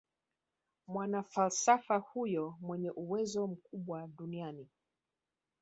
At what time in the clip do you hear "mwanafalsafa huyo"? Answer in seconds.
0.87-2.57